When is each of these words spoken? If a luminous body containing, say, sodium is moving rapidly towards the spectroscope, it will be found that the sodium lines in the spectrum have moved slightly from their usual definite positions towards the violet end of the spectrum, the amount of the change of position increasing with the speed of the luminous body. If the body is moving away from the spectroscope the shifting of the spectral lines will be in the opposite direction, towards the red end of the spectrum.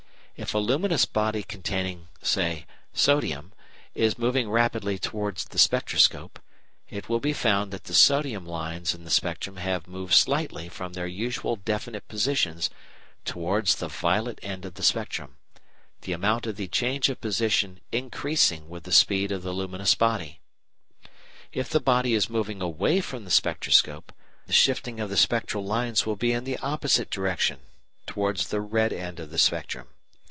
If 0.37 0.55
a 0.55 0.57
luminous 0.57 1.05
body 1.05 1.43
containing, 1.43 2.07
say, 2.23 2.65
sodium 2.93 3.53
is 3.93 4.17
moving 4.17 4.49
rapidly 4.49 4.97
towards 4.97 5.45
the 5.45 5.59
spectroscope, 5.59 6.39
it 6.89 7.07
will 7.07 7.19
be 7.19 7.31
found 7.31 7.69
that 7.71 7.83
the 7.83 7.93
sodium 7.93 8.43
lines 8.47 8.95
in 8.95 9.03
the 9.03 9.11
spectrum 9.11 9.57
have 9.57 9.87
moved 9.87 10.15
slightly 10.15 10.67
from 10.67 10.93
their 10.93 11.05
usual 11.05 11.57
definite 11.57 12.07
positions 12.07 12.71
towards 13.23 13.75
the 13.75 13.87
violet 13.87 14.39
end 14.41 14.65
of 14.65 14.73
the 14.73 14.81
spectrum, 14.81 15.37
the 16.01 16.11
amount 16.11 16.47
of 16.47 16.55
the 16.55 16.67
change 16.67 17.07
of 17.09 17.21
position 17.21 17.79
increasing 17.91 18.67
with 18.67 18.81
the 18.83 18.91
speed 18.91 19.31
of 19.31 19.43
the 19.43 19.53
luminous 19.53 19.93
body. 19.93 20.39
If 21.51 21.69
the 21.69 21.79
body 21.79 22.15
is 22.15 22.31
moving 22.31 22.63
away 22.63 22.99
from 23.01 23.25
the 23.25 23.29
spectroscope 23.31 24.11
the 24.47 24.53
shifting 24.53 24.99
of 24.99 25.11
the 25.11 25.17
spectral 25.17 25.63
lines 25.63 26.07
will 26.07 26.15
be 26.15 26.31
in 26.31 26.45
the 26.45 26.57
opposite 26.57 27.11
direction, 27.11 27.59
towards 28.07 28.47
the 28.47 28.59
red 28.59 28.91
end 28.91 29.19
of 29.19 29.29
the 29.29 29.37
spectrum. 29.37 29.85